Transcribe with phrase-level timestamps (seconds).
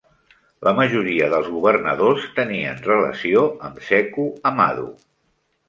[0.67, 4.91] La majoria dels governadors tenien relació amb Seku Amadu.